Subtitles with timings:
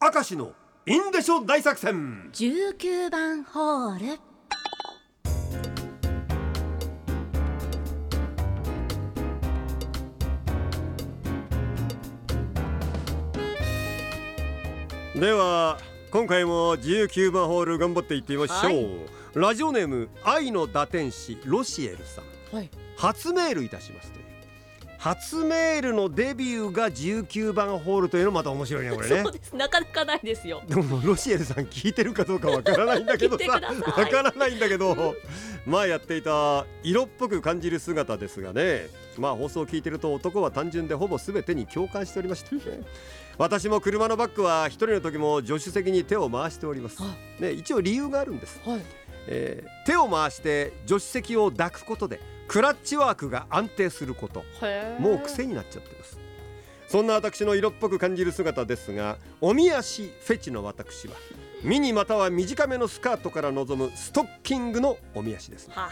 [0.00, 0.52] 明石の
[0.86, 2.30] インデショ大作戦。
[2.32, 4.06] 19番ホール。
[15.20, 15.78] では
[16.12, 18.88] 今回も19番ホール頑張っていってみましょう、はい。
[19.34, 22.22] ラジオネーム愛の打天使ロシエルさ
[22.52, 22.56] ん。
[22.56, 22.70] はい。
[22.96, 24.27] 初メールいたしますという
[24.98, 29.22] 初メールのデビューが19番ホールというのもまた面白いねこれね。
[29.22, 29.54] そうです。
[29.54, 30.60] なかなかないですよ。
[30.66, 33.44] でもロシエルさん聞いてるかどうかわからないんだけどさ
[33.96, 35.14] わからないんだけど
[35.66, 38.88] 前やっていた色っぽく感じる姿ですがね。
[39.18, 42.50] まあ放送を聞いてると男は単純でほぼ全てに共感しておりました
[43.36, 47.00] 私も車のバックは一人の時も助手席に手を回しております。
[47.00, 48.82] はね一応理由があるんです、はい。
[49.28, 54.44] えー手を回して助手席を抱くことでクラッチワークが安定すること。
[54.98, 56.18] もう癖になっちゃってます。
[56.88, 61.14] そんな私の色っぽく感じる姿ですがおみ足フェチの私は
[61.62, 65.68] ミニまたは短めのスカートから望むストッキングのおみ足です。
[65.68, 65.90] ねは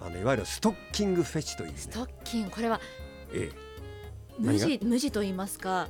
[0.00, 0.08] あ。
[0.08, 1.74] のいわゆるストッキングフェチというね。
[1.76, 2.50] ストッキング。
[2.50, 2.80] これは
[3.34, 3.50] え
[4.38, 5.88] 無何地無地と言いますか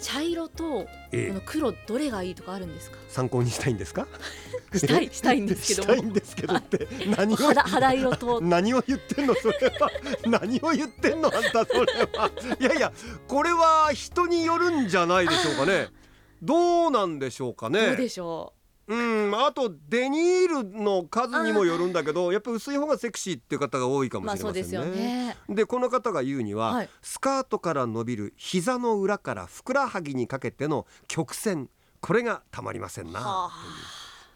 [0.00, 2.98] 茶色とこの黒どれがいいとかあるんですか？
[3.08, 4.06] 参考にしたいんですか？
[4.74, 8.40] したいしたいんですけどしたいんもですけどって何を肌肌色と。
[8.42, 9.34] 何を言ってんの？
[9.34, 9.90] それは。
[10.26, 11.64] 何を言ってんのあんた？
[11.64, 12.30] それは。
[12.60, 12.92] いやいや
[13.28, 15.88] これは人によるんじゃないでしょうかね。
[16.42, 17.86] どうなんでしょうかね。
[17.88, 18.59] どうでしょう
[18.94, 25.36] んあとデニールの数にもよるんだけどやっぱ薄い方がセクシーっていう方が多いかうもしれませんね。
[25.48, 26.88] でこの方が言うには、はい。
[27.02, 31.68] スカートから伸びる膝の裏からふくらはぎにかけての曲線。
[32.00, 33.50] これがたまりませんな、は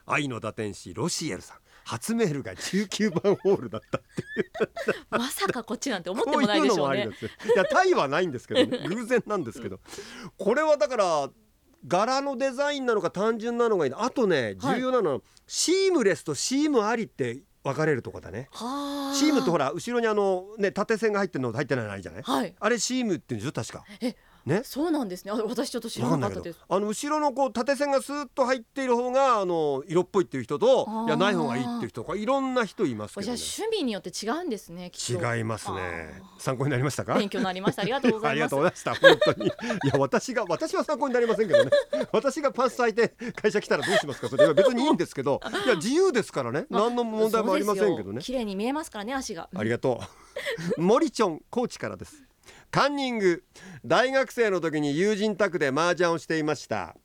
[0.07, 1.59] 愛の打天使ロシエルさん。
[1.85, 4.07] 初メールが19番ホールだったって
[5.11, 6.83] あまさかこっちなんて思ってもないでしょうね。
[6.83, 7.31] もありですよ。
[7.55, 8.89] いやタイはないんですけどね。
[8.89, 9.81] 偶然なんですけど。
[10.39, 11.31] これはだから
[11.87, 13.93] 柄のデザインなのか単純なのがいい。
[13.95, 14.77] あとねはい。
[14.77, 18.49] 重要なのは、シームレスとシームありって分かれるとこだね。
[18.53, 22.23] はあシームってほら後ろにあのね縦線が入ってるのと入ってないのないじゃない？
[22.23, 22.55] はい。
[22.59, 23.53] あれシームって言うんでしょ？
[23.53, 23.85] 確か。
[24.01, 24.15] え
[24.47, 24.63] ね。
[24.65, 25.33] そうなんですね。
[25.33, 26.59] あ私ちょっと知らなかったです。
[26.69, 36.21] あの後ろのこう縦線がスーッと入っている方があの色っぽいっていう人といやない方がいいっていう人とかいろんな人いますけじゃあどね趣味によって違うんですね違いますね。
[36.23, 37.15] あ参考になりましたか？
[37.15, 37.83] 勉強になりました。
[37.83, 38.95] ありがとうござありがいますとうございました。
[38.95, 39.47] 本当に。
[39.47, 39.51] い
[39.89, 41.71] や私が私は参考になりませんけどね。
[42.13, 44.47] 私がパンツ履いて会社来たらどうしますかそれ。
[44.47, 45.41] は別にいいんですけど。
[45.65, 46.67] いや自由ですからね。
[46.71, 48.21] 何の問題もありませんけどね。
[48.21, 49.49] 綺麗に見えますからね足が。
[49.55, 50.01] ありがと
[50.77, 50.81] う。
[50.81, 52.23] 森チョンコーチからです
[52.75, 53.45] カンニング。
[53.87, 56.97] 大学生の時に友人宅で麻雀をしていました。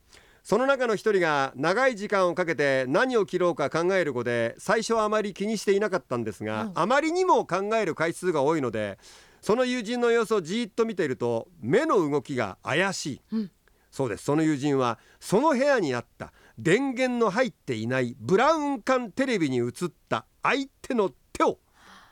[0.42, 6.72] その中の一人が長い時間をかけて何を切ろうか考える子で最初はあまり気にしていなかったんですが、うん。
[6.74, 8.98] あまりにも考える回数が多いので
[9.42, 13.52] その友人の様子をじーっと見ていると目の動きが怪しい、うん。
[13.92, 14.24] そうです。
[14.24, 19.72] その友人はその部屋にあった電源の入っていないブラウン管テレビに映っ
[20.10, 21.12] た相手の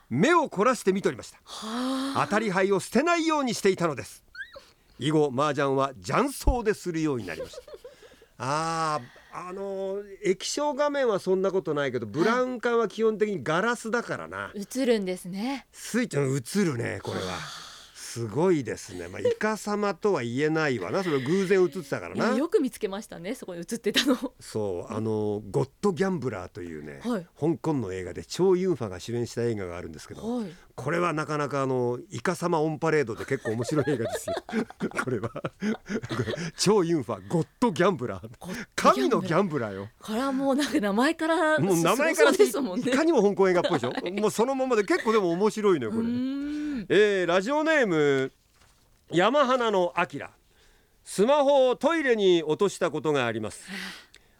[0.09, 1.37] 目を凝らして見ておりました。
[1.43, 2.25] はあ。
[2.25, 4.23] 当たり牌を捨てないようにしていたのです。
[4.99, 7.61] 以後麻雀は雀荘でするようになりました。
[8.39, 9.17] あー
[9.49, 14.51] あのー液晶画面はそんなことないけどブラウン管は基本的にガラスだからな。
[14.55, 15.67] 映るんですね。
[15.71, 17.37] スイッチの映るねこれは
[18.17, 19.07] すごいですね。
[19.07, 21.03] まあイカ様とは言えないわな。
[21.03, 22.35] それ偶然映ってたからな。
[22.35, 24.17] よく見つけましたねそこに映ってたの。
[24.39, 27.27] そうあのゴッドギャンブラーというね、はい。
[27.39, 30.47] 香港の映画でチョウ・ユンファが主演した映画があるんですけど、はい。
[30.75, 34.35] これはなかなかあのイカ様オンパレードで結構面白い映画ですよ。
[35.03, 35.31] これは。
[36.57, 38.29] チョウ・ユンファゴッドギャンブラー。
[38.75, 39.89] 神のギブャンブラーよ。
[39.99, 42.91] これはもうなんか名前からもう名前からですもんね。
[42.91, 46.03] いかにも香港映画っぽいでしょ、もうそのままで結構でも面白いのよこれ、
[46.89, 47.95] えーラジオネーム
[49.11, 50.31] 山花のあきら
[51.03, 53.63] スマホをトイレに落としたことがあります。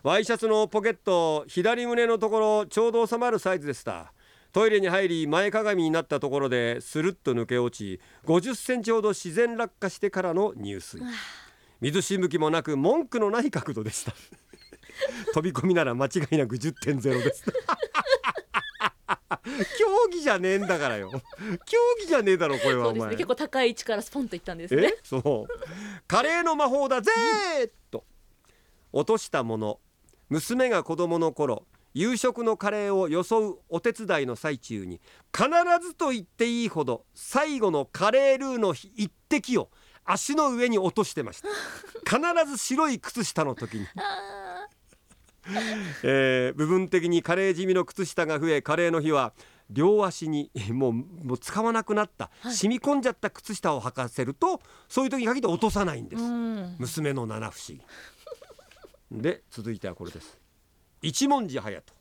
[0.03, 4.11] ワイシャツのポケット左胸のところちょうど収まるサイズでした。
[4.51, 11.01] トイレに入り前かがみになったところでスルッと抜け落ち50センチほど自然落下してからの入水
[11.79, 14.13] 水しぶきもなく文句のない角度でした。
[15.33, 17.45] 飛び込みなら間違いなく10.0です。
[19.77, 21.11] 競技じゃねえんだからよ。
[21.65, 23.09] 競技じゃねえだろこれはお前。
[23.09, 24.87] ね結構高い位置からスポンといったんですね。
[24.87, 24.99] え？
[25.03, 26.03] そう。
[26.07, 28.05] カレーの魔法だぜーっと。
[28.93, 29.79] 落としたもの。
[30.29, 35.01] 娘が子供の頃夕食のカレーをよそうお手伝いの最中に
[35.33, 35.49] 必
[35.81, 39.69] ずと言っていいほど最後のカレールーの一滴を
[40.05, 41.49] 足の上に落としてました。
[42.07, 44.46] 必ず白い靴下の時に、あ
[46.03, 49.33] えー部分的にカレー地味の靴下が増えカレーの日は
[49.69, 52.53] 両足に もうもう使わなくなった、はい。
[52.53, 56.23] 染み込んじゃった靴下を履かせるとそういう時に限って落とさないんです、
[56.79, 57.83] 娘の七不思議。
[59.21, 60.37] で続いてはこれです。
[61.01, 61.93] 一文字隼人。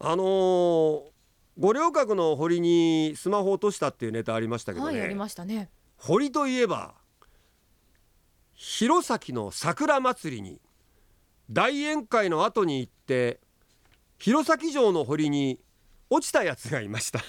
[0.00, 1.14] あのー
[1.56, 5.70] 五稜郭の堀にスマホ落としたっていうネタありましたけどね、はいありましたね。
[5.96, 6.94] 堀といえば
[8.54, 10.60] 弘前の桜祭りに
[11.50, 13.40] 大宴会の後に行って
[14.18, 15.60] 弘前城の堀に
[16.10, 17.20] 落ちたやつがいました。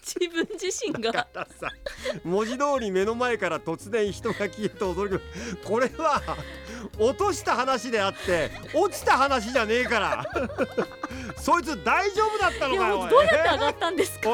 [0.00, 1.28] 自分自身が。
[2.24, 5.20] 文字通り目の前から突然人が消えて驚く。
[5.64, 6.22] これは
[6.98, 10.24] 落とした話であって落ちた話じゃねえから。
[11.36, 12.78] そいつ大丈夫だったのい。
[12.78, 14.30] かよどうやって上がったんですか？